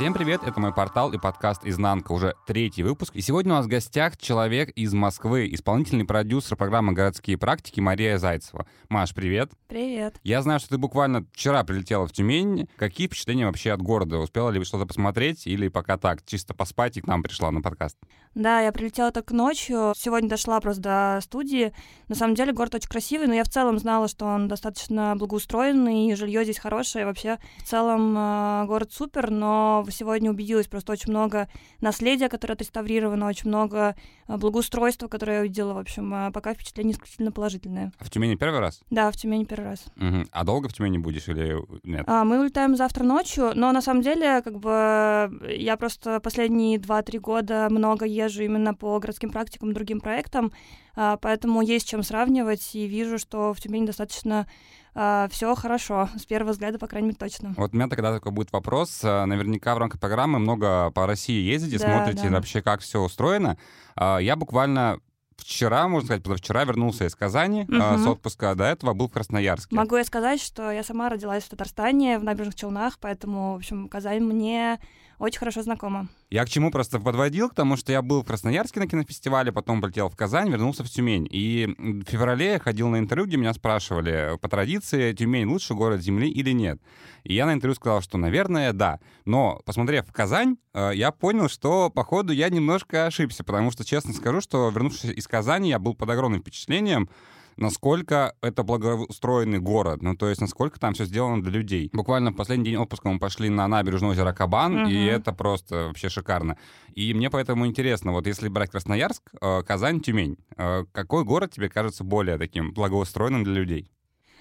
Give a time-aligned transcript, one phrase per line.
[0.00, 3.14] Всем привет, это мой портал и подкаст «Изнанка», уже третий выпуск.
[3.14, 8.16] И сегодня у нас в гостях человек из Москвы, исполнительный продюсер программы «Городские практики» Мария
[8.16, 8.64] Зайцева.
[8.88, 9.52] Маш, привет.
[9.68, 10.16] Привет.
[10.24, 12.66] Я знаю, что ты буквально вчера прилетела в Тюмень.
[12.76, 14.16] Какие впечатления вообще от города?
[14.16, 17.98] Успела ли что-то посмотреть или пока так, чисто поспать и к нам пришла на подкаст?
[18.34, 19.92] Да, я прилетела только ночью.
[19.96, 21.74] Сегодня дошла просто до студии.
[22.08, 26.06] На самом деле город очень красивый, но я в целом знала, что он достаточно благоустроенный,
[26.06, 27.06] и жилье здесь хорошее.
[27.06, 31.48] Вообще, в целом э, город супер, но сегодня убедилась, просто очень много
[31.80, 33.96] наследия, которое отреставрировано, очень много
[34.28, 35.74] э, благоустройства, которое я увидела.
[35.74, 37.92] В общем, э, пока впечатление исключительно положительное.
[37.98, 38.80] А в Тюмени первый раз?
[38.90, 39.84] Да, в Тюмени первый раз.
[39.96, 40.28] Угу.
[40.30, 42.04] А долго в Тюмени будешь или нет?
[42.06, 47.18] А, мы улетаем завтра ночью, но на самом деле, как бы, я просто последние 2-3
[47.18, 50.52] года много езжу именно по городским практикам, другим проектам,
[50.89, 50.89] а,
[51.20, 54.46] поэтому есть чем сравнивать, и вижу, что в Тюмени достаточно
[54.92, 57.54] Uh, все хорошо, с первого взгляда, по крайней мере, точно.
[57.56, 59.02] Вот у меня тогда такой будет вопрос.
[59.04, 62.34] А, наверняка в рамках программы много по России ездите, да, смотрите да.
[62.34, 63.56] вообще, как все устроено.
[63.94, 64.98] А, я буквально
[65.36, 67.98] вчера, можно сказать, позавчера вернулся из Казани угу.
[67.98, 69.76] с отпуска, до этого был в Красноярске.
[69.76, 73.88] Могу я сказать, что я сама родилась в Татарстане, в Набережных Челнах, поэтому, в общем,
[73.88, 74.80] Казань мне
[75.20, 76.08] очень хорошо знакома.
[76.30, 79.80] Я к чему просто подводил, к тому, что я был в Красноярске на кинофестивале, потом
[79.80, 81.28] полетел в Казань, вернулся в Тюмень.
[81.30, 86.00] И в феврале я ходил на интервью, где меня спрашивали, по традиции, Тюмень лучший город
[86.00, 86.80] Земли или нет.
[87.24, 88.98] И я на интервью сказал, что, наверное, да.
[89.26, 94.14] Но, посмотрев в Казань, э, я понял, что, походу, я немножко ошибся, потому что, честно
[94.14, 97.10] скажу, что, вернувшись из Казани, я был под огромным впечатлением,
[97.56, 101.90] насколько это благоустроенный город, ну, то есть насколько там все сделано для людей.
[101.92, 104.90] Буквально в последний день отпуска мы пошли на набережную озера Кабан, uh-huh.
[104.90, 106.56] и это просто вообще шикарно.
[106.94, 111.68] И мне поэтому интересно, вот если брать Красноярск, э, Казань, Тюмень, э, какой город тебе
[111.68, 113.90] кажется более таким благоустроенным для людей?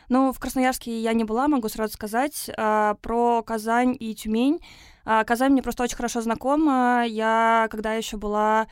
[0.10, 2.50] Ну, в Красноярске я не была, могу сразу сказать.
[2.58, 4.60] А, про Казань и Тюмень.
[5.06, 7.06] А, Казань мне просто очень хорошо знакома.
[7.08, 8.68] Я, когда еще была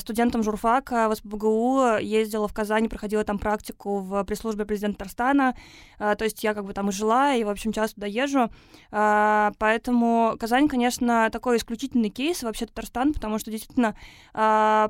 [0.00, 5.56] студентом журфака в СПБГУ, ездила в Казань, проходила там практику в пресс-службе президента Татарстана,
[5.98, 8.50] э, то есть я как бы там и жила, и, в общем, часто туда езжу,
[8.92, 13.96] э, поэтому Казань, конечно, такой исключительный кейс вообще Татарстан, потому что действительно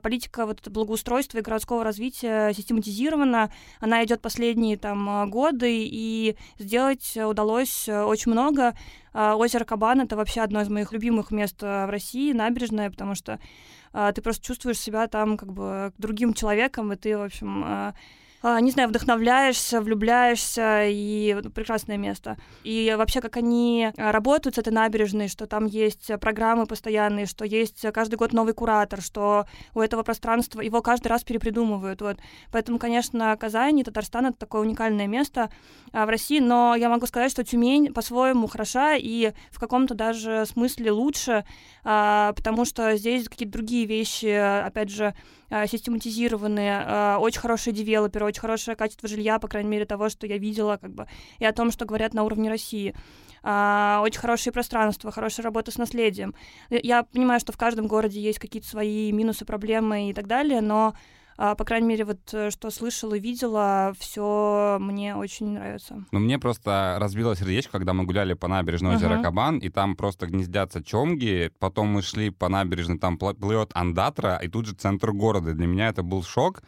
[0.02, 7.88] политика вот благоустройства и городского развития систематизирована, она идет последние там годы, и сделать удалось
[7.88, 8.74] очень много,
[9.14, 13.38] Озеро Кабан— это вообще одно из моих любимых мест в России, набережная, потому что
[14.12, 17.94] ты просто чувствуешь себя там как бы другим человеком, и ты, в общем, а, а,
[18.60, 22.36] не знаю, вдохновляешься, влюбляешься, и прекрасное место.
[22.64, 27.44] И вообще, как они а, работают с этой набережной, что там есть программы постоянные, что
[27.44, 32.00] есть каждый год новый куратор, что у этого пространства его каждый раз перепридумывают.
[32.02, 32.18] Вот.
[32.52, 35.50] Поэтому, конечно, Казань и Татарстан— это такое уникальное место
[35.92, 40.44] а, в России, но я могу сказать, что Тюмень по-своему хороша и в каком-то даже
[40.46, 41.44] смысле лучше,
[41.84, 45.14] а, потому что здесь какие-то другие вещи, опять же,
[45.45, 50.26] а, систематизированные, а, очень хорошие девелоперы, очень хорошее качество жилья, по крайней мере, того, что
[50.26, 51.06] я видела, как бы,
[51.38, 52.94] и о том, что говорят на уровне России.
[53.42, 56.34] Uh, очень хорошие пространства, хорошая работа с наследием.
[56.68, 60.88] Я понимаю, что в каждом городе есть какие-то свои минусы, проблемы и так далее, но
[60.88, 60.94] а,
[61.36, 66.04] по крайней мере, вот э, что слышала и видела, все мне очень нравится.
[66.10, 68.96] Ну, мне просто разбило сердечко, когда мы гуляли по набережной uh-huh.
[68.96, 71.50] озера Кабан, и там просто гнездятся чомги.
[71.58, 75.52] Потом мы шли по набережной, там плывет андатра, и тут же центр города.
[75.52, 76.62] Для меня это был шок.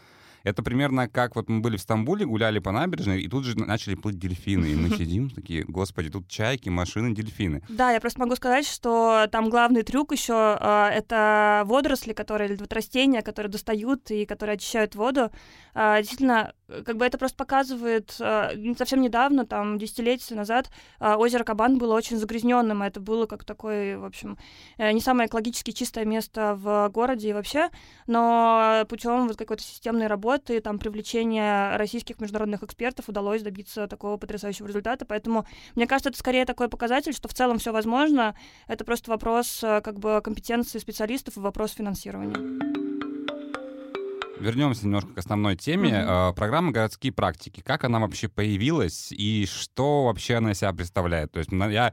[0.44, 3.94] Это примерно как вот мы были в Стамбуле, гуляли по набережной, и тут же начали
[3.94, 4.66] плыть дельфины.
[4.66, 7.62] И мы сидим такие, господи, тут чайки, машины, дельфины.
[7.68, 12.56] Да, я просто могу сказать, что там главный трюк еще э, это водоросли, которые, или
[12.58, 15.30] вот растения, которые достают и которые очищают воду.
[15.74, 16.52] Э, действительно,
[16.84, 20.70] как бы это просто показывает, э, совсем недавно, там, десятилетия назад,
[21.00, 24.38] озеро Кабан было очень загрязненным, это было как такое, в общем,
[24.76, 27.70] э, не самое экологически чистое место в городе и вообще,
[28.06, 34.18] но путем вот какой-то системной работы работы, там, привлечения российских международных экспертов удалось добиться такого
[34.18, 35.06] потрясающего результата.
[35.06, 38.34] Поэтому, мне кажется, это скорее такой показатель, что в целом все возможно.
[38.66, 42.36] Это просто вопрос э, как бы компетенции специалистов и вопрос финансирования.
[44.38, 45.90] Вернемся немножко к основной теме.
[45.90, 46.34] Mm-hmm.
[46.34, 47.62] Программа «Городские практики».
[47.64, 51.32] Как она вообще появилась и что вообще она из себя представляет?
[51.32, 51.92] То есть я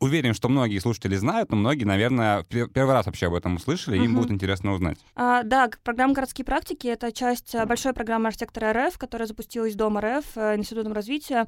[0.00, 4.04] уверен, что многие слушатели знают, но многие, наверное, первый раз вообще об этом услышали, и
[4.04, 4.98] им будет интересно узнать.
[5.14, 9.98] А, да, программа «Городские практики»— это часть а, большой программы архитектора РФ, которая запустилась Дом
[9.98, 11.46] РФ, э, Институтом развития.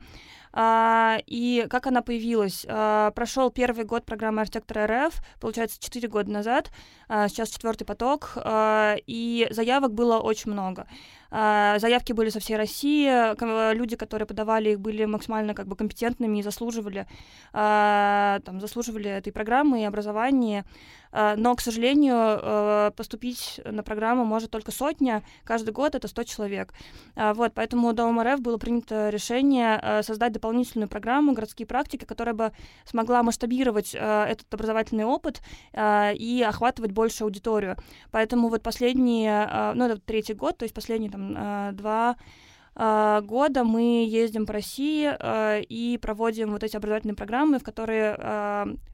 [0.53, 2.67] А, и как она появилась?
[2.69, 6.71] А, прошел первый год программы «Архитектор РФ», получается, 4 года назад,
[7.09, 10.87] а, сейчас четвертый поток, а, и заявок было очень много.
[11.31, 13.35] А, заявки были со всей России,
[13.75, 17.07] люди, которые подавали их, были максимально как бы компетентными и заслуживали,
[17.53, 20.65] а, там, заслуживали этой программы и образования.
[21.13, 26.73] А, но, к сожалению, поступить на программу может только сотня, каждый год это 100 человек.
[27.17, 32.53] Вот, поэтому до РФ было принято решение создать дополнительную программу «Городские практики», которая бы
[32.85, 35.41] смогла масштабировать этот образовательный опыт
[35.77, 37.77] и охватывать большую аудиторию.
[38.11, 42.17] Поэтому вот последние, ну, это третий год, то есть последние там, э, два
[42.75, 48.17] э, года мы ездим по России э, и проводим вот эти образовательные программы, в которые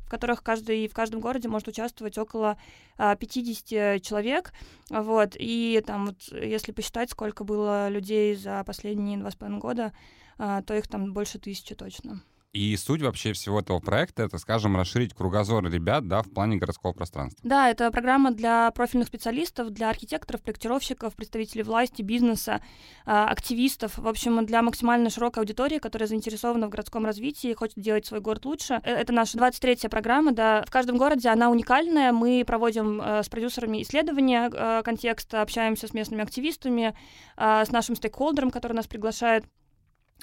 [0.06, 2.56] в которых каждый в каждом городе может участвовать около
[2.96, 4.52] 50 человек,
[4.88, 9.92] вот, и там вот, если посчитать, сколько было людей за последние два с половиной года,
[10.38, 12.22] то их там больше тысячи точно.
[12.56, 16.94] И суть вообще всего этого проекта— это, скажем, расширить кругозор ребят, да, в плане городского
[16.94, 17.38] пространства.
[17.46, 22.62] Да, это программа для профильных специалистов, для архитекторов, проектировщиков, представителей власти, бизнеса,
[23.04, 27.78] а, активистов, в общем, для максимально широкой аудитории, которая заинтересована в городском развитии и хочет
[27.78, 28.80] делать свой город лучше.
[28.84, 30.64] Э, это наша 23-я программа, да.
[30.66, 32.10] В каждом городе она уникальная.
[32.10, 36.96] Мы проводим э, с продюсерами исследования э, контекста, общаемся с местными активистами,
[37.36, 39.48] с нашим стейкхолдером, который нас приглашает а,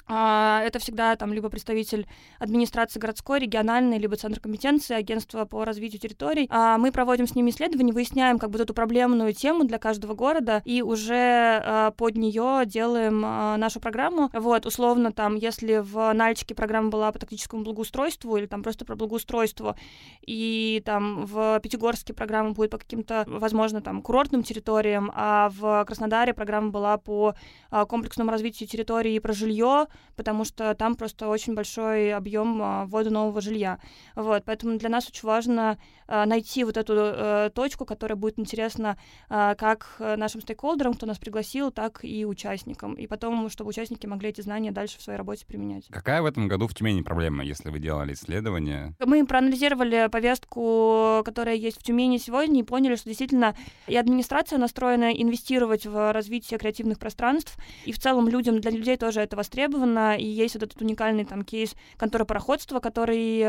[0.06, 2.06] это всегда там либо представитель
[2.38, 6.46] администрации городской, региональной, либо центр компетенции, агентства по развитию территорий.
[6.50, 10.60] А, мы проводим с ними исследования, выясняем как бы эту проблемную тему для каждого города
[10.66, 11.14] и уже
[11.64, 14.30] а, под нее делаем нашу программу.
[14.34, 18.96] Вот, условно, там, если в Нальчике программа была по тактическому благоустройству или там просто про
[18.96, 19.76] благоустройство,
[20.26, 26.34] и там в Пятигорске программа будет по каким-то, возможно, там, курортным территориям, а в Краснодаре
[26.34, 27.34] программа была по
[27.70, 29.83] комплексному развитию территории и про жилье,
[30.16, 33.78] потому что там просто очень большой объем а, ввода нового жилья.
[34.14, 38.98] Вот, поэтому для нас очень важно а, найти вот эту а, точку, которая будет интересна
[39.28, 42.94] а, как нашим стейкхолдерам, кто нас пригласил, так и участникам.
[42.94, 45.86] И потом, чтобы участники могли эти знания дальше в своей работе применять.
[45.88, 48.94] Какая в этом году в Тюмени проблема, если вы делали исследование?
[49.04, 55.12] Мы проанализировали повестку, которая есть в Тюмени сегодня, и поняли, что действительно и администрация настроена
[55.12, 60.16] инвестировать в развитие креативных пространств, и в целом людям, для людей тоже это востребовано, востребовано,
[60.16, 63.44] и есть вот этот уникальный там кейс конторы пароходства, который э,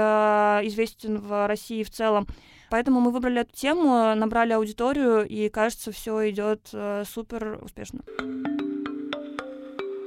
[0.67, 2.27] известен в России в целом.
[2.69, 8.01] Поэтому мы выбрали эту тему, набрали аудиторию, и кажется, все идет э, супер успешно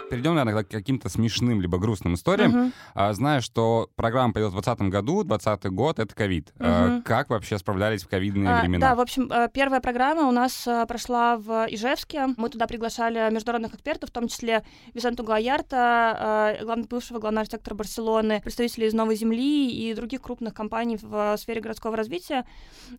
[0.09, 2.55] перейдем, наверное, к каким-то смешным либо грустным историям.
[2.55, 2.73] Uh-huh.
[2.95, 6.53] А, знаю, что программа пойдет в 2020 году, 2020 год— это ковид.
[6.59, 6.99] Uh-huh.
[6.99, 8.89] А, как вообще справлялись в ковидные а, времена?
[8.89, 12.29] Да, в общем, э, первая программа у нас э, прошла в Ижевске.
[12.37, 14.65] Мы туда приглашали международных экспертов, в том числе
[14.95, 20.99] Висенту Гуаярта, э, бывшего главного архитектора Барселоны, представителей из Новой Земли и других крупных компаний
[21.01, 22.45] в сфере городского развития.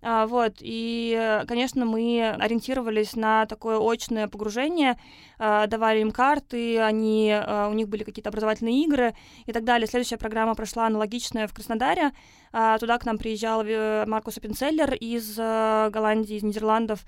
[0.02, 0.56] А, вот.
[0.60, 4.98] И, конечно, мы ориентировались на такое очное погружение,
[5.38, 9.16] давали им карты, они они, э, у них были какие-то образовательные игры
[9.46, 9.88] и так далее.
[9.88, 12.12] Следующая программа прошла аналогичная в Краснодаре.
[12.52, 17.06] А, туда к нам приезжал э, Маркус Оппенцеллер из э, Голландии, из Нидерландов,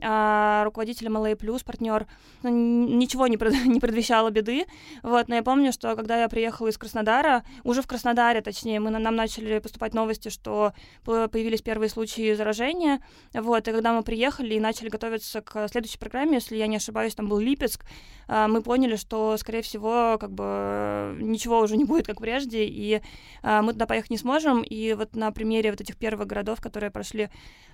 [0.00, 2.06] а, руководитель MLA+, партнер.
[2.42, 4.66] Ну, ничего не, предвещало беды.
[5.02, 8.90] Вот, но я помню, что когда я приехала из Краснодара, уже в Краснодаре, точнее, мы,
[8.90, 10.72] нам начали поступать новости, что
[11.04, 13.00] появились первые случаи заражения.
[13.32, 17.14] Вот, и когда мы приехали и начали готовиться к следующей программе, если я не ошибаюсь,
[17.14, 17.84] там был Липецк,
[18.26, 23.00] а, мы поняли, что, скорее всего, как бы ничего уже не будет, как прежде, и
[23.42, 24.62] мы туда поехать не сможем.
[24.62, 27.28] И вот на примере вот этих первых городов, которые прошли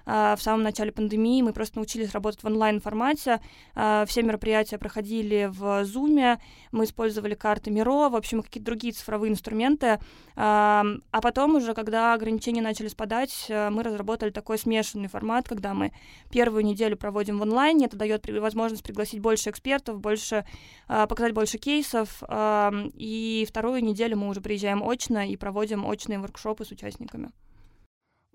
[0.06, 3.40] в самом начале пандемии, мы просто научились работать в онлайн-формате.
[3.74, 6.38] А, все мероприятия проходили в Zoom,
[6.72, 9.98] мы использовали карты Миро, в общем, какие-то другие цифровые инструменты.
[10.36, 15.74] А, а потом уже, когда ограничения начали спадать, э, мы разработали такой смешанный формат, когда
[15.74, 15.92] мы
[16.30, 20.44] первую неделю проводим в онлайне, это дает возможность пригласить больше экспертов, больше,
[20.88, 22.22] а, показать больше кейсов,
[22.94, 27.30] и вторую неделю мы уже приезжаем очно и проводим очные воркшопы с участниками.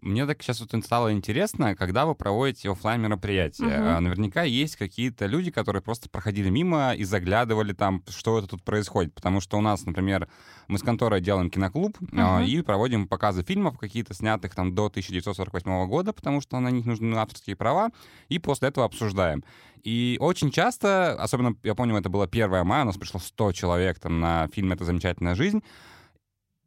[0.05, 3.63] Мне так сейчас вот стало интересно, когда вы проводите офлайн мероприятия.
[3.63, 3.99] Uh-huh.
[3.99, 9.15] Наверняка есть какие-то люди, которые просто проходили мимо и заглядывали там, что это тут происходит.
[9.15, 10.27] Потому что у нас, например,
[10.67, 12.45] мы с конторой делаем киноклуб uh-huh.
[12.45, 17.15] и проводим показы фильмов, какие-то снятых там до 1948 года, потому что на них нужны
[17.15, 17.89] авторские права,
[18.29, 19.43] и после этого обсуждаем.
[19.83, 23.97] И очень часто, особенно, я помню, это было 1 мая, у нас пришло 100 человек
[23.97, 25.63] там на фильм «Это замечательная жизнь»,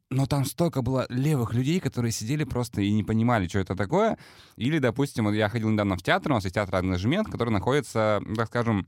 [0.09, 4.17] но там столько было левых людей, которые сидели просто и не понимали, что это такое.
[4.55, 8.21] Или, допустим, вот я ходил недавно в театр, у нас есть театр «Ангажемент», который находится,
[8.35, 8.87] так скажем,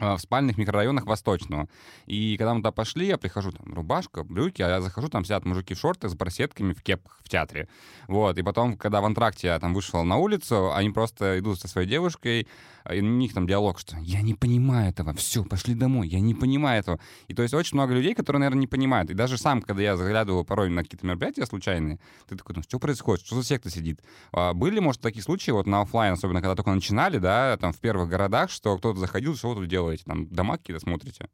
[0.00, 1.68] в спальных микрорайонах Восточного.
[2.06, 5.44] И когда мы туда пошли, я прихожу, там, рубашка, брюки, а я захожу, там сидят
[5.44, 7.68] мужики в шортах с барсетками в кепках в театре.
[8.08, 11.68] Вот, и потом, когда в антракте я там вышел на улицу, они просто идут со
[11.68, 12.48] своей девушкой,
[12.90, 16.34] и у них там диалог, что «я не понимаю этого, все, пошли домой, я не
[16.34, 16.98] понимаю этого».
[17.28, 19.10] И то есть очень много людей, которые, наверное, не понимают.
[19.10, 22.78] И даже сам, когда я заглядывал порой на какие-то мероприятия случайные, ты такой думаешь, что
[22.78, 24.00] происходит, что за секта сидит?
[24.32, 27.78] А были, может, такие случаи вот на офлайн, особенно когда только начинали, да, там в
[27.78, 30.04] первых городах, что кто-то заходил, что вы тут делаете?
[30.06, 31.28] Там дома какие-то смотрите?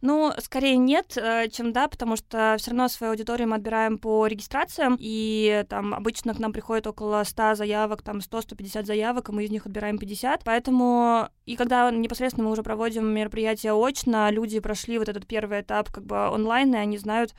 [0.00, 4.28] Ну, скорее нет, э, чем да, потому что все равно свою аудиторию мы отбираем по
[4.28, 9.44] регистрациям, и там обычно к нам приходит около 100 заявок, там 100-150 заявок, и мы
[9.44, 10.44] из них отбираем 50.
[10.44, 15.90] Поэтому, и когда непосредственно мы уже проводим мероприятие очно, люди прошли вот этот первый этап
[15.90, 17.34] как бы онлайн, и они знают,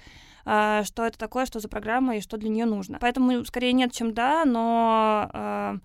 [0.46, 2.98] э, что это такое, что за программа и что для нее нужно.
[3.00, 5.78] Поэтому скорее нет, чем да, но э,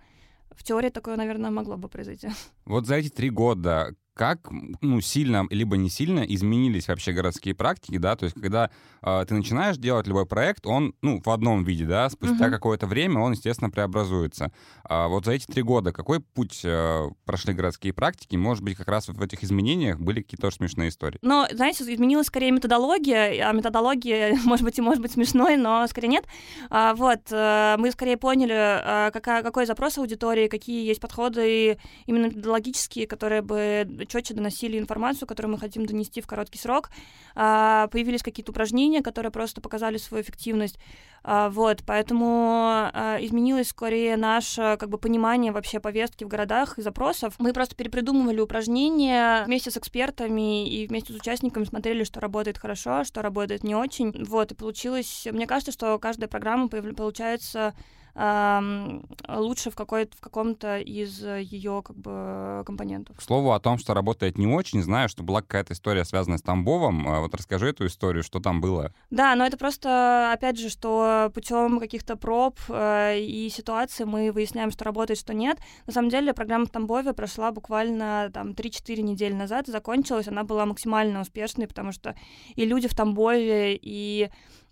[0.57, 2.31] в теории такое, наверное, могло бы произойти.
[2.65, 4.49] Вот за эти три года как
[4.81, 8.71] ну, сильно либо не сильно изменились вообще городские практики, да, то есть когда
[9.03, 12.51] э, ты начинаешь делать любой проект, он, ну, в одном виде, да, спустя uh-huh.
[12.51, 14.53] какое-то время он, естественно, преобразуется.
[14.85, 18.37] А вот за эти три года какой путь э, прошли городские практики?
[18.37, 21.19] Может быть, как раз вот в этих изменениях были какие-то тоже смешные истории?
[21.23, 26.09] Ну, знаете, изменилась скорее методология, а методология, может быть, и может быть смешной, но скорее
[26.09, 26.25] нет.
[26.71, 32.27] А, вот, э, мы скорее поняли, э, какая, какой запрос аудитории, какие есть подходы именно
[32.27, 36.91] методологические, которые бы четче доносили информацию, которую мы хотим донести в короткий срок.
[37.35, 40.79] А, появились какие-то упражнения, которые просто показали свою эффективность.
[41.23, 46.83] А, вот, поэтому а, изменилось скорее наше как бы понимание вообще повестки в городах и
[46.83, 47.35] запросов.
[47.39, 53.05] Мы просто перепридумывали упражнения вместе с экспертами и вместе с участниками смотрели, что работает хорошо,
[53.05, 54.13] что работает не очень.
[54.25, 55.27] Вот, и получилось...
[55.31, 57.75] Мне кажется, что каждая программа получается
[58.17, 63.17] лучше в, какой в каком-то из ее как бы компонентов.
[63.17, 66.43] К слову о том, что работает не очень, знаю, что была какая-то история, связанная с
[66.43, 67.09] Тамбовом.
[67.09, 68.93] А вот расскажи эту историю, что там было.
[69.11, 74.71] Да, но это просто, опять же, что путем каких-то проб э, и ситуаций мы выясняем,
[74.71, 75.59] что работает, что нет.
[75.87, 80.29] На самом деле программа в Тамбове прошла буквально там 3-4 недели назад закончилась.
[80.29, 82.15] Она была максимально успешной, потому что
[82.55, 84.31] и люди в Тамбове, и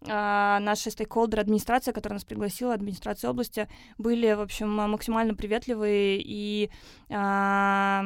[0.08, 3.68] а, наши стейкхолдеры, администрация, которая нас пригласила, администрация области,
[3.98, 6.70] были, в общем, максимально приветливые и
[7.10, 8.04] а,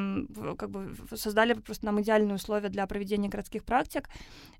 [0.58, 4.08] как бы создали просто нам идеальные условия для проведения городских практик.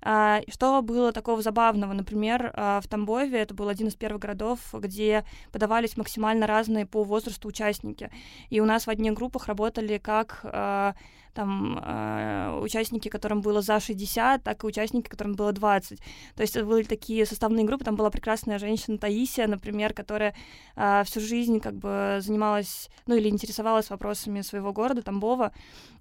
[0.01, 1.93] А, что было такого забавного?
[1.93, 7.03] Например, а, в Тамбове это был один из первых городов, где подавались максимально разные по
[7.03, 8.11] возрасту участники.
[8.49, 10.95] И у нас в одних группах работали как а,
[11.37, 15.99] там э, участники, которым было за 60, так и участники, которым было 20.
[16.35, 17.85] То есть это были такие составные группы.
[17.85, 20.33] Там была прекрасная женщина Таисия, например, которая
[20.75, 25.51] э, всю жизнь как бы занималась, ну или интересовалась вопросами своего города, Тамбова.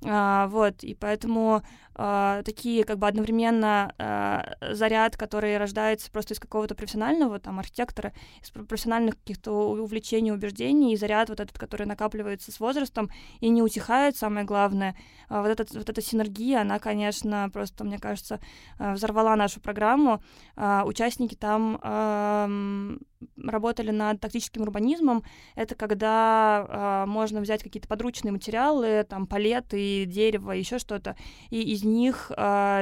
[0.03, 1.63] Э, вот, и поэтому
[1.97, 8.13] э, такие как бы одновременно э, заряд, который рождается просто из какого-то профессионального там архитектора,
[8.43, 13.11] из профессиональных каких-то увлечений, убеждений, и заряд вот этот, который накапливается с возрастом
[13.41, 14.97] и не утихает, самое главное,
[15.29, 18.41] а, вот, этот, вот эта синергия, она, конечно, просто, мне кажется,
[18.79, 20.23] а, взорвала нашу программу.
[20.57, 21.77] А, участники там
[23.43, 25.23] работали над тактическим урбанизмом.
[25.55, 31.17] Это когда можно взять какие-то подручные материалы, там, палеты, дерево, еще что-то,
[31.51, 32.31] и из них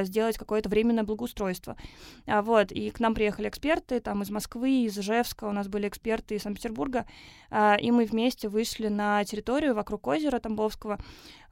[0.03, 1.77] сделать какое-то временное благоустройство.
[2.25, 6.35] Вот, и к нам приехали эксперты, там, из Москвы, из Ижевска, у нас были эксперты
[6.35, 7.05] из Санкт-Петербурга,
[7.51, 10.99] и мы вместе вышли на территорию вокруг озера Тамбовского,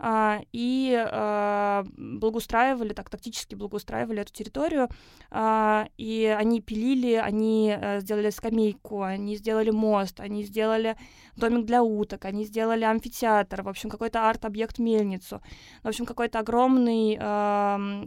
[0.06, 4.90] а, и а, благоустраивали, так тактически благоустраивали эту территорию,
[5.32, 8.30] а, и они пилили, они э, сделали
[8.74, 10.96] скамейку, они сделали мост, они сделали
[11.36, 15.42] домик для уток, они сделали амфитеатр, в общем, какой-то арт-объект мельницу,
[15.84, 17.18] в общем, какой-то огромный,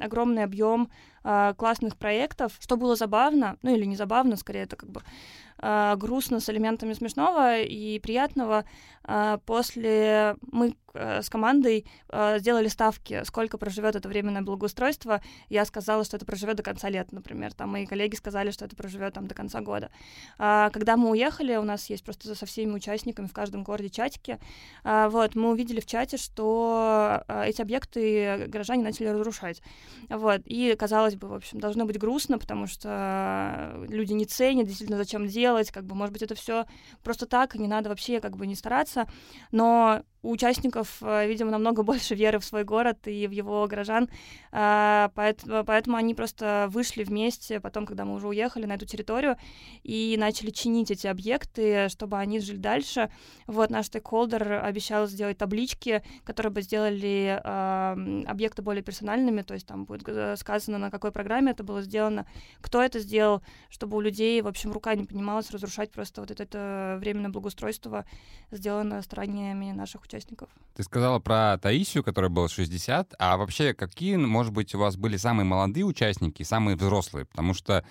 [0.05, 0.89] огромный объем
[1.57, 5.03] классных проектов, что было забавно, ну или не забавно, скорее это как бы
[5.59, 8.65] э, грустно с элементами смешного и приятного.
[9.05, 15.21] Э, после мы э, с командой э, сделали ставки, сколько проживет это временное благоустройство.
[15.49, 17.53] Я сказала, что это проживет до конца лет, например.
[17.55, 19.91] Там мои коллеги сказали, что это проживет там до конца года.
[20.39, 24.39] Э, когда мы уехали, у нас есть просто со всеми участниками в каждом городе чатики.
[24.85, 29.63] Э, вот, мы увидели в чате, что э, эти объекты горожане начали разрушать.
[30.09, 34.99] Вот, и казалось бы, в общем, должно быть грустно, потому что люди не ценят действительно,
[34.99, 36.67] зачем делать делать, как бы, может быть, это все
[37.05, 39.07] просто так, и не надо вообще как бы не стараться,
[39.53, 44.09] но у участников, э, видимо, намного больше веры в свой город и в его горожан,
[44.53, 49.37] а, поэтому, поэтому они просто вышли вместе потом, когда мы уже уехали на эту территорию,
[49.83, 53.11] и начали чинить эти объекты, чтобы они жили дальше.
[53.47, 59.67] Вот наш стейкхолдер обещал сделать таблички, которые бы сделали э, объекты более персональными, то есть
[59.67, 62.27] там будет сказано, на какой программе это было сделано,
[62.61, 66.43] кто это сделал, чтобы у людей, в общем, рука не понималась разрушать просто вот это,
[66.43, 68.05] это временное благоустройство,
[68.51, 70.16] сделанное стараниями наших участников.
[70.75, 75.17] Ты сказала про Таисию, которая была 60, а вообще какие, может быть, у вас были
[75.17, 77.25] самые молодые участники самые взрослые?
[77.27, 77.85] Потому что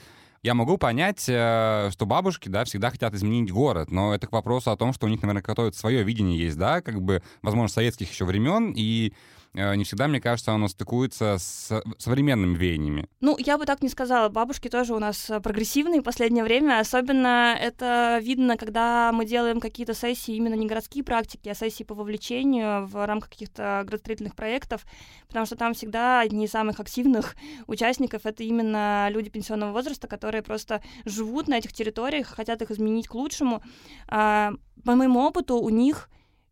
[0.44, 4.70] я могу понять, э, что бабушки, да, всегда хотят изменить город, но это к вопросу
[4.70, 8.12] о том, что у них, наверное, какое-то свое видение есть, да, как бы, возможно, советских
[8.12, 9.14] еще времен, и
[9.56, 13.08] не всегда, мне кажется, оно стыкуется с современными веяниями.
[13.22, 14.30] Ну, я бы так не сказала.
[14.30, 16.80] Бабушки тоже у нас э, прогрессивные в последнее время.
[16.80, 21.96] Особенно это видно, когда мы делаем какие-то сессии, именно не городские практики, а сессии по
[21.96, 24.86] вовлечению в рамках каких-то градостроительных проектов,
[25.28, 27.36] потому что там всегда одни из самых активных
[27.68, 33.08] участников— это именно люди пенсионного возраста, которые просто живут на этих территориях, хотят их изменить
[33.08, 33.62] к лучшему.
[34.08, 36.10] А, по моему опыту, у них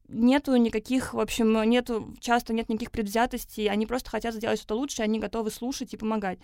[0.07, 5.01] нету никаких, в общем, нету, часто нет никаких предвзятостей, они просто хотят сделать что-то лучше,
[5.01, 6.39] они готовы слушать и помогать.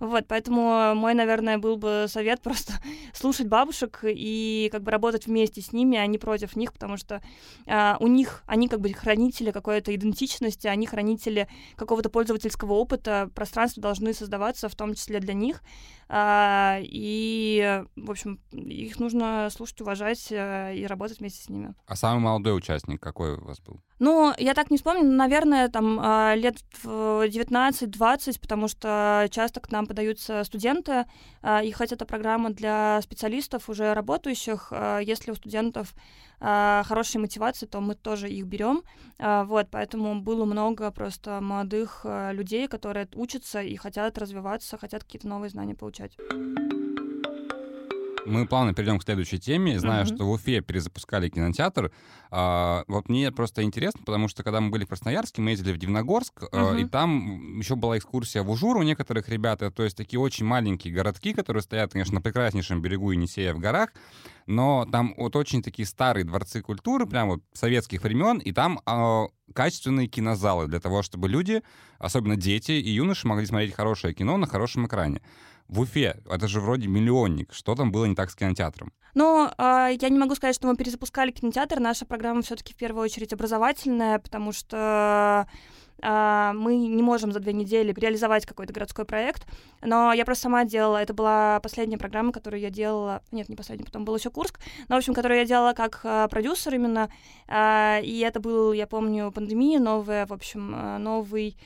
[0.00, 2.74] Вот, поэтому мой, наверное, был бы совет просто
[3.14, 7.22] слушать бабушек и как бы работать вместе с ними, а не против них, потому что
[7.66, 13.82] а, у них, они как бы хранители какой-то идентичности, они хранители какого-то пользовательского опыта, пространства
[13.82, 15.62] должны создаваться в том числе для них,
[16.10, 21.74] и, в общем, их нужно слушать, уважать а, и работать вместе с ними.
[21.86, 23.80] А самый молодой участник какой у вас был?
[23.98, 29.86] Ну, я так не вспомню, наверное, там а, лет 19-20, потому что часто к нам
[29.86, 31.06] подаются студенты,
[31.62, 35.94] и хоть это программа для специалистов, уже работающих, если у студентов
[36.44, 38.82] хорошая мотивация, то мы тоже их берем.
[39.18, 45.48] Вот, поэтому было много просто молодых людей, которые учатся и хотят развиваться, хотят какие-то новые
[45.48, 46.18] знания получать.
[48.26, 49.78] Мы плавно перейдем к следующей теме.
[49.78, 50.14] Знаю, mm-hmm.
[50.14, 51.92] что в Уфе перезапускали кинотеатр.
[52.30, 55.78] А, вот мне просто интересно, потому что когда мы были в Красноярске, мы ездили в
[55.78, 56.80] Дивногорск, mm-hmm.
[56.80, 59.60] и там еще была экскурсия в Ужур у некоторых ребят.
[59.74, 63.90] То есть такие очень маленькие городки, которые стоят, конечно, на прекраснейшем берегу Енисея в горах,
[64.46, 69.26] но там вот очень такие старые дворцы культуры, прям вот советских времен, и там а,
[69.52, 71.62] качественные кинозалы для того, чтобы люди,
[71.98, 75.20] особенно дети и юноши, могли смотреть хорошее кино на хорошем экране
[75.68, 78.92] в Уфе, это же вроде миллионник, что там было не так с кинотеатром?
[79.14, 83.04] Ну, э, я не могу сказать, что мы перезапускали кинотеатр, наша программа все-таки в первую
[83.04, 85.46] очередь образовательная, потому что
[86.02, 89.46] Uh, мы не можем за две недели реализовать какой-то городской проект,
[89.80, 93.86] но я просто сама делала, это была последняя программа, которую я делала, нет, не последняя,
[93.86, 97.10] потом был еще Курск, но, в общем, которую я делала как uh, продюсер именно,
[97.48, 101.56] uh, и это был, я помню, пандемия новая, в общем, новый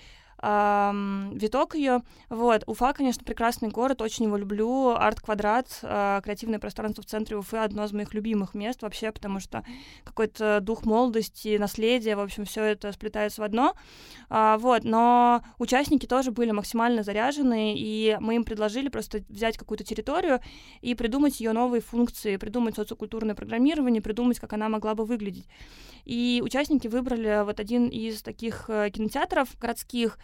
[0.43, 2.03] эм, виток ее.
[2.29, 2.63] Вот.
[2.67, 4.91] Уфа, конечно, прекрасный город, очень его люблю.
[4.91, 9.65] Арт-квадрат, э, креативное пространство в центре Уфы одно из моих любимых мест вообще, потому что
[10.05, 13.75] какой-то дух молодости, наследия, в общем, все это сплетается в одно.
[14.29, 14.85] А, вот.
[14.85, 20.41] Но участники тоже были максимально заряжены, и мы им предложили просто взять какую-то территорию
[20.81, 25.47] и придумать ее новые функции, придумать социокультурное программирование, придумать, как она могла бы выглядеть.
[26.05, 30.19] И участники выбрали вот один из таких э, кинотеатров городских,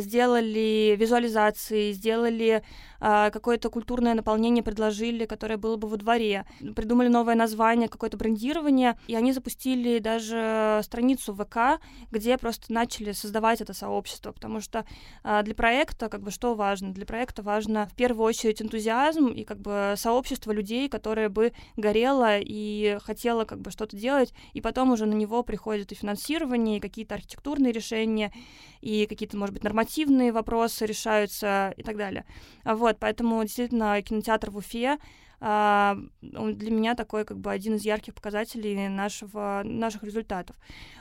[0.00, 2.62] сделали визуализации, сделали
[2.97, 6.44] а, какое-то культурное наполнение предложили, которое было бы во дворе.
[6.74, 11.80] Придумали новое название, какое-то брендирование, и они запустили даже страницу ВК,
[12.10, 14.84] где просто начали создавать это сообщество, потому что
[15.22, 16.92] а, для проекта как бы что важно?
[16.92, 22.38] Для проекта важно в первую очередь энтузиазм и как бы сообщество людей, которое бы горело
[22.38, 26.80] и хотело как бы что-то делать, и потом уже на него приходит и финансирование, и
[26.80, 28.32] какие-то архитектурные решения,
[28.80, 32.24] и какие-то, может быть, нормативные вопросы решаются и так далее.
[32.64, 32.87] Вот.
[32.88, 34.96] Вот, поэтому действительно кинотеатр в Уфе
[35.40, 40.56] а, для меня такой как бы один из ярких показателей нашего, наших результатов.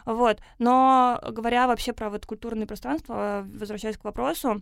[0.05, 0.41] Вот.
[0.59, 4.61] Но говоря вообще про вот культурное пространство, возвращаясь к вопросу,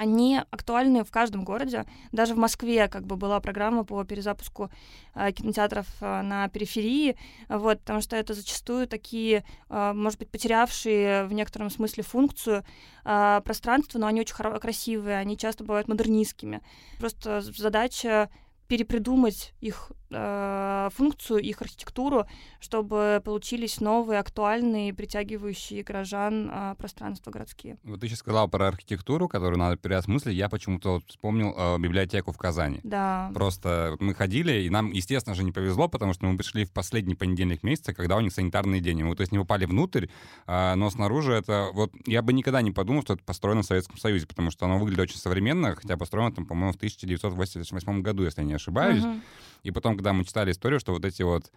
[0.00, 1.84] они актуальны в каждом городе.
[2.10, 4.70] Даже в Москве как бы была программа по перезапуску
[5.14, 7.16] э, кинотеатров э, на периферии,
[7.50, 12.64] вот, потому что это зачастую такие, э, может быть, потерявшие в некотором смысле функцию
[13.04, 16.62] э, пространства, но они очень красивые, они часто бывают модернистскими.
[16.98, 18.30] Просто задача
[18.70, 22.26] перепридумать их э, функцию, их архитектуру,
[22.60, 27.78] чтобы получились новые, актуальные, притягивающие горожан э, пространства городские.
[27.82, 30.36] Вот ты сейчас сказала про архитектуру, которую надо переосмыслить.
[30.36, 32.78] Я почему-то вспомнил э, библиотеку в Казани.
[32.84, 33.32] Да.
[33.34, 37.16] Просто мы ходили, и нам, естественно же, не повезло, потому что мы пришли в последний
[37.16, 39.02] понедельник месяца, когда у них санитарный день.
[39.02, 40.06] Мы, то есть, не попали внутрь,
[40.46, 41.70] э, но снаружи это...
[41.72, 44.78] Вот я бы никогда не подумал, что это построено в Советском Союзе, потому что оно
[44.78, 49.04] выглядит очень современно, хотя построено там, по-моему, в 1988 году, если я не ошибаюсь.
[49.04, 49.20] Угу.
[49.64, 51.50] И потом, когда мы читали историю, что вот эти вот,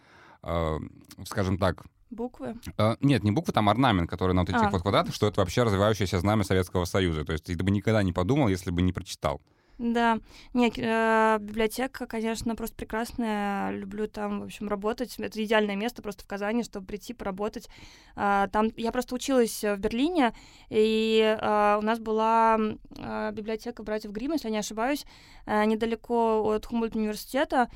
[0.43, 0.79] э,
[1.25, 2.55] скажем так, Буквы?
[2.77, 4.69] Э, нет, не буквы, там орнамент, который на вот этих а.
[4.69, 7.25] вот квадратах, что это вообще развивающееся знамя Советского Союза.
[7.25, 9.41] То есть ты бы никогда не подумал, если бы не прочитал.
[9.79, 10.19] Да,
[10.53, 13.71] нет, э, библиотека, конечно, просто прекрасная.
[13.71, 15.17] Люблю там, в общем, работать.
[15.17, 17.67] Это идеальное место просто в Казани, чтобы прийти поработать.
[18.15, 20.33] Э, там я просто училась в Берлине,
[20.69, 25.05] и э, у нас была э, библиотека братьев Гримм, если я не ошибаюсь,
[25.47, 27.69] э, недалеко от Хумбольд университета.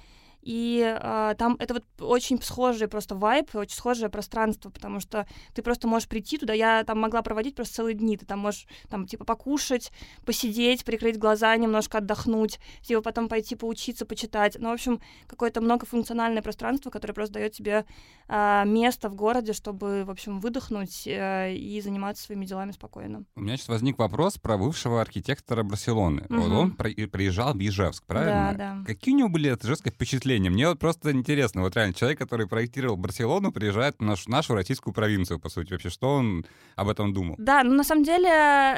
[0.47, 5.61] И э, там это вот очень схожий просто вайб, очень схожее пространство, потому что ты
[5.61, 6.53] просто можешь прийти туда.
[6.53, 8.15] Я там могла проводить просто целые дни.
[8.15, 9.91] Ты там можешь там типа покушать,
[10.25, 14.55] посидеть, прикрыть глаза, немножко отдохнуть, типа потом пойти поучиться, почитать.
[14.57, 17.85] Ну, в общем, какое-то многофункциональное пространство, которое просто дает тебе
[18.29, 23.25] э, место в городе, чтобы, в общем, выдохнуть э, и заниматься своими делами спокойно.
[23.35, 26.25] У меня сейчас возник вопрос про бывшего архитектора Барселоны.
[26.29, 26.39] Угу.
[26.39, 28.55] Вот он приезжал в Ижевск, правильно?
[28.57, 28.83] Да, да.
[28.85, 30.36] Какие у него были от Ижевска впечатления?
[30.37, 30.51] Впечатление.
[30.51, 34.93] Мне вот просто интересно, вот реально человек, который проектировал Барселону, приезжает в нашу, нашу российскую
[34.93, 35.73] провинцию, по сути.
[35.73, 36.45] Вообще, что он
[36.75, 37.35] об этом думал?
[37.37, 38.29] Да, ну на самом деле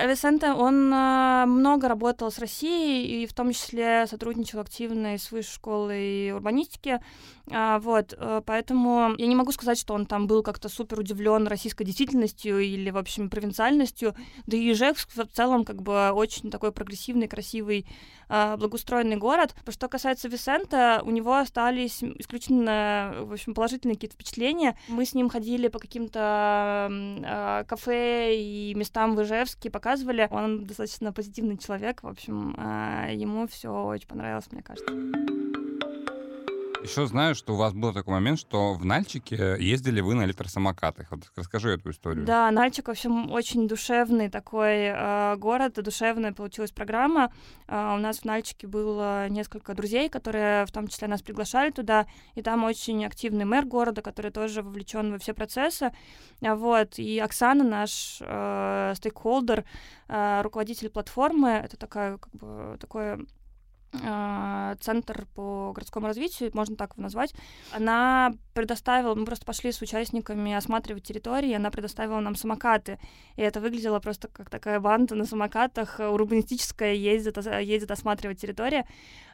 [0.08, 5.32] Висенте, он э, много работал с Россией, и в том числе сотрудничал активно и с
[5.32, 7.00] Высшей школой урбанистики.
[7.52, 11.48] А, вот, э, поэтому я не могу сказать, что он там был как-то супер удивлен
[11.48, 14.16] российской действительностью или, в общем, провинциальностью.
[14.46, 17.86] Да и Ижевск в целом как бы очень такой прогрессивный, красивый,
[18.30, 19.56] а, благоустроенный город.
[19.68, 24.78] Что касается Висента, у него остались исключительно, в общем, положительные какие-то впечатления.
[24.88, 30.28] Мы с ним ходили по каким-то э, кафе и местам в Ижевске, показывали.
[30.30, 35.39] Он достаточно позитивный человек, в общем, э, ему все очень понравилось, мне кажется.
[36.82, 41.12] Еще знаю, что у вас был такой момент, что в Нальчике ездили вы на электросамокатах.
[41.12, 42.26] Вот расскажи эту историю.
[42.26, 47.34] Да, Нальчик, в общем, очень душевный такой э, город, душевная получилась программа.
[47.68, 52.08] Э, у нас в Нальчике было несколько друзей, которые в том числе нас приглашали туда,
[52.36, 55.92] и там очень активный мэр города, который тоже вовлечен во все процессы.
[56.40, 59.66] Вот, и Оксана, наш э, стейкхолдер,
[60.08, 63.20] э, руководитель платформы, это такая, как бы, такое
[63.92, 67.34] центр по городскому развитию, можно так его назвать,
[67.72, 73.00] она предоставила, мы просто пошли с участниками осматривать территории, она предоставила нам самокаты,
[73.36, 78.86] и это выглядело просто как такая банда на самокатах, урбанистическая, ездит, ездит осматривать территории.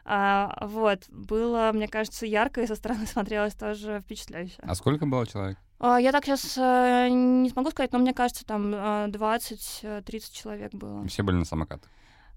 [0.08, 4.58] А, вот, было, мне кажется, ярко, и со стороны смотрелось тоже впечатляюще.
[4.62, 5.58] А сколько было человек?
[5.80, 10.74] А, я так сейчас э, не смогу сказать, но мне кажется, там 20-30 э, человек
[10.74, 11.06] было.
[11.08, 11.89] Все были на самокатах?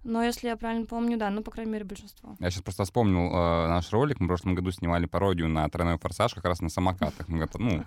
[0.05, 2.37] Но если я правильно помню, да, ну, по крайней мере, большинство.
[2.39, 4.21] Я сейчас просто вспомнил э, наш ролик.
[4.21, 7.29] Мы в прошлом году снимали пародию на тройной форсаж как раз на самокатах.
[7.29, 7.85] Мы ну,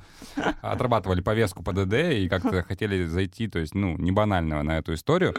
[0.61, 4.93] отрабатывали повестку по ДД и как-то хотели зайти, то есть, ну, не банального на эту
[4.93, 5.33] историю.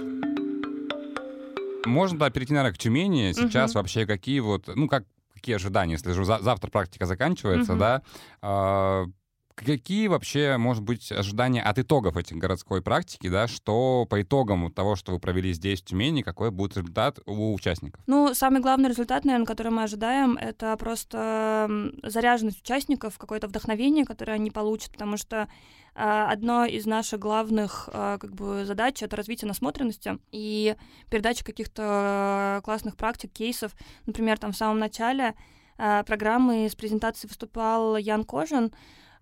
[1.85, 3.33] Можно, да, перейти, наверное, к Тюмени.
[3.33, 5.05] Сейчас вообще какие вот, ну, как
[5.35, 8.03] какие ожидания, если же завтра практика заканчивается, да,
[8.43, 9.07] а,
[9.55, 14.97] Какие вообще, может быть, ожидания от итогов этих городской практики, да, что по итогам того,
[14.97, 18.01] что вы провели здесь, в Тюмени, какой будет результат у участников?
[18.07, 21.69] Ну, самый главный результат, наверное, который мы ожидаем, это просто
[22.03, 25.49] заряженность участников, какое-то вдохновение, которое они получат, потому что
[25.95, 30.77] а, одно из наших главных а, как бы, задач— это развитие насмотренности и
[31.11, 33.73] передача каких-то классных практик, кейсов.
[34.07, 35.35] Например, там в самом начале
[35.77, 38.73] а, программы с презентацией выступал Ян Кожин,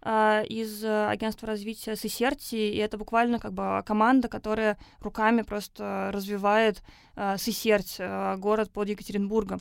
[0.03, 6.83] из э, агентства развития Сесерти, и это буквально как бы команда, которая руками просто развивает
[7.17, 9.61] э, Сесерть, э, город под Екатеринбургом.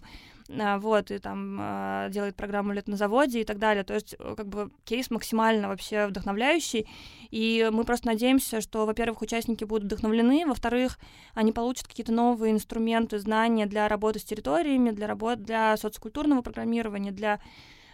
[0.51, 3.83] Вот, и там делает программу «Лет на заводе» и так далее.
[3.83, 6.87] То есть, как бы, кейс максимально вообще вдохновляющий.
[7.29, 10.97] И мы просто надеемся, что, во-первых, участники будут вдохновлены, во-вторых,
[11.35, 17.11] они получат какие-то новые инструменты, знания для работы с территориями, для работы, для социокультурного программирования,
[17.11, 17.39] для а,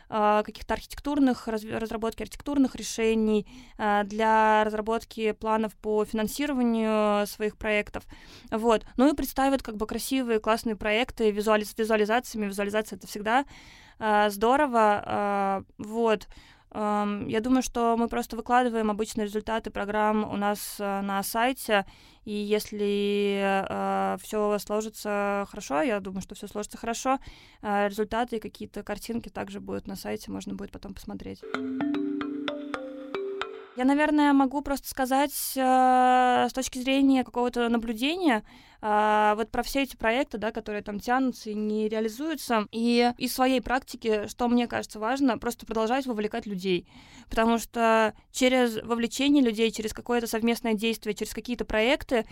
[0.07, 8.03] каких-то архитектурных, разработки архитектурных решений, а, для разработки планов по финансированию своих проектов.
[8.51, 8.85] Вот.
[8.97, 12.47] Ну и представят как бы красивые, классные проекты визуали с визуализациями.
[12.47, 13.45] Визуализация— это всегда
[13.99, 15.65] а, здорово.
[15.77, 16.27] Вот.
[16.75, 21.85] Я думаю, что мы просто выкладываем обычные результаты программ у нас э, на сайте,
[22.25, 27.19] и если э, все сложится хорошо, я думаю, что все сложится хорошо,
[27.61, 31.41] э, результаты и какие-то картинки также будут на сайте, можно будет потом посмотреть.
[33.77, 38.43] Я, наверное, могу просто сказать с точки зрения какого-то наблюдения
[38.85, 42.67] э, вот про все эти проекты, да, которые там тянутся и не реализуются.
[42.71, 46.87] И из своей практики, что мне кажется важно, просто продолжать вовлекать людей.
[47.29, 52.25] Потому что через вовлечение людей, через какое-то совместное действие, через какие-то проекты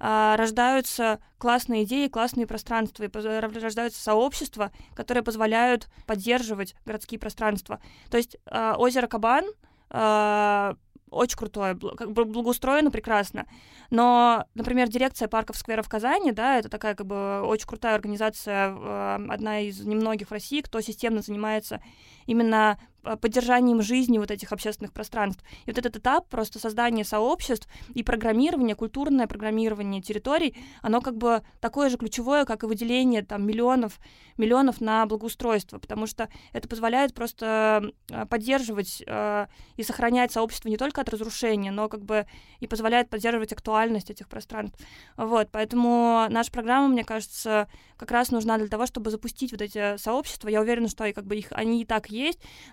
[0.00, 7.80] э, рождаются классные идеи, классные пространства, и рождаются сообщества, которые позволяют поддерживать городские пространства.
[8.10, 9.44] То есть э, озеро Кабан
[9.90, 10.74] э,
[11.10, 13.46] очень крутое, как бы благоустроено прекрасно.
[13.90, 18.70] Но, например, дирекция парков сквера в Казани, да, это такая как бы очень крутая организация,
[18.70, 21.80] э, одна из немногих в России, кто системно занимается
[22.28, 25.42] именно а, поддержанием жизни вот этих общественных пространств.
[25.64, 31.42] И вот этот этап просто создания сообществ и программирование, культурное программирование территорий, оно как бы
[31.60, 33.98] такое же ключевое, как и выделение там миллионов,
[34.36, 40.76] миллионов на благоустройство, потому что это позволяет просто а, поддерживать э, и сохранять сообщество не
[40.76, 42.26] только от разрушения, но как бы
[42.60, 44.78] и позволяет поддерживать актуальность этих пространств.
[45.16, 49.96] Вот, поэтому наша программа, мне кажется, как раз нужна для того, чтобы запустить вот эти
[49.96, 50.48] сообщества.
[50.48, 52.10] Я уверена, что и как бы их они и так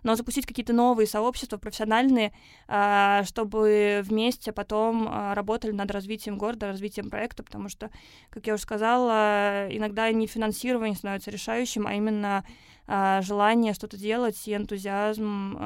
[0.04, 2.34] но запустить какие-то новые сообщества профессиональные,
[2.68, 7.90] а, чтобы вместе потом а, работали над развитием города, развитием проекта, потому что,
[8.30, 12.46] как я уже сказала, иногда не финансирование становится решающим, а именно
[12.88, 15.58] а, желание что-то делать и энтузиазм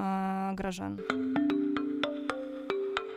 [0.55, 1.58] горожан.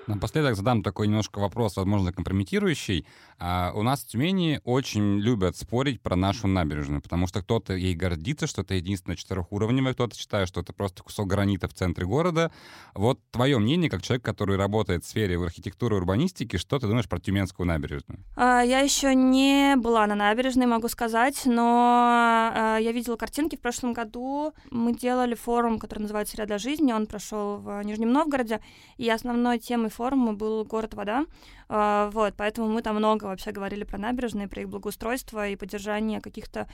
[0.08, 3.06] Напоследок задам такой немножко вопрос, возможно, компрометирующий.
[3.38, 7.94] А, у нас в Тюмени очень любят спорить про нашу набережную, потому что кто-то ей
[7.94, 12.50] гордится, что это единственное четырехуровневое, кто-то считает, что это просто кусок гранита в центре города.
[12.94, 17.08] Вот твое мнение, как человек, который работает в сфере архитектуры и урбанистики, что ты думаешь
[17.08, 18.20] про Тюменскую набережную?
[18.34, 23.60] А, я еще не была на набережной, могу сказать, но а, я видела картинки в
[23.60, 24.52] прошлом году.
[24.70, 28.60] Мы делали форум, который называется «Среда жизни», он прошел в Нижнем Новгороде,
[28.96, 31.26] и основной темой форума был город вода.
[31.68, 36.20] А, вот, поэтому мы там много вообще говорили про набережные, про их благоустройство и поддержание
[36.20, 36.66] каких-то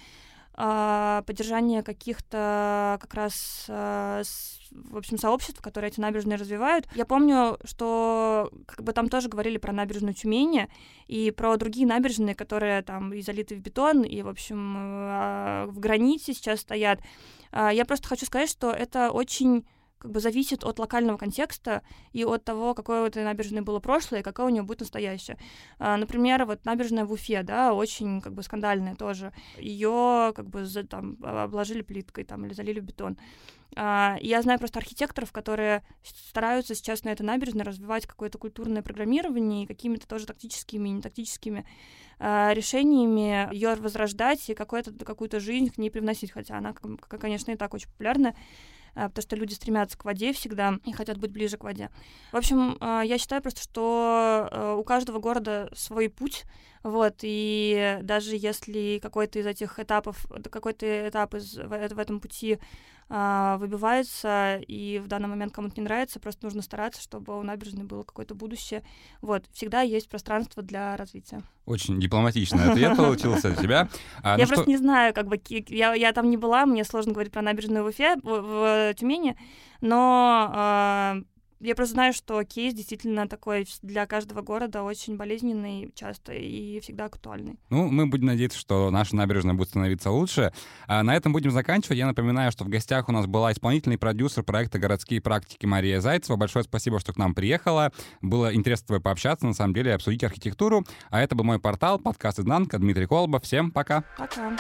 [0.61, 4.23] а, поддержание каких-то как раз а,
[4.73, 6.89] в общем, сообществ, которые эти набережные развивают.
[6.97, 10.69] Я помню, что как бы там тоже говорили про набережную Тюмени
[11.07, 14.75] и про другие набережные, которые там и залиты в бетон, и, в общем,
[15.69, 17.01] в граните сейчас стоят.
[17.53, 19.65] Я просто хочу сказать, что это очень
[19.99, 21.83] как бы зависит от локального контекста
[22.13, 25.39] и от того, какое у этой набережной было прошлое и какое у нее будет настоящее.
[25.79, 29.33] А, например, вот набережная в Уфе, да, очень как бы скандальная тоже.
[29.59, 33.19] Ее как бы за, там обложили плиткой там или залили в бетон.
[33.77, 39.65] А, я знаю просто архитекторов, которые стараются сейчас на этой набережной развивать какое-то культурное программирование
[39.65, 41.67] и какими-то тоже тактическими и нетактическими
[42.19, 47.75] а, решениями ее возрождать и какую-то жизнь к ней привносить, хотя она, конечно, и так
[47.75, 48.35] очень популярная.
[48.99, 51.91] А, потому что люди стремятся к воде всегда и хотят быть ближе к воде.
[52.33, 56.45] В общем, а, я считаю просто, что а, у каждого города свой путь,
[56.83, 62.59] вот, и даже если какой-то из этих этапов, какой-то этап из, в, в этом пути
[63.11, 67.85] а, выбивается, и в данный момент кому-то не нравится, просто нужно стараться, чтобы у набережной
[67.85, 68.83] было какое-то будущее.
[69.23, 71.43] Вот, всегда есть пространство для развития.
[71.65, 73.89] Очень дипломатичный ответ получился от тебя.
[74.23, 74.71] А, я ну просто что...
[74.71, 77.89] не знаю, как бы, я, я там не была, мне сложно говорить про набережную в
[77.89, 79.37] Уфе, в, в Тюмени,
[79.81, 81.19] но а,
[81.61, 87.07] я просто знаю, что кейс действительно такой для каждого города очень болезненный часто и всегда
[87.07, 87.59] актуальный.
[87.71, 90.53] Ну, мы будем надеяться, что наша набережная будет становиться лучше.
[90.87, 91.99] А на этом будем заканчивать.
[91.99, 96.37] Я напоминаю, что в гостях у нас была исполнительный продюсер проекта «Городские практики» Мария Зайцева.
[96.37, 97.93] Большое спасибо, что к нам приехала.
[98.23, 100.85] Было интересно с тобой пообщаться, на самом деле, обсудить архитектуру.
[101.11, 102.79] А это был мой портал, подкаст «Изнанка».
[102.79, 103.41] Дмитрий Колба.
[103.41, 104.05] Всем пока.
[104.17, 104.57] Пока.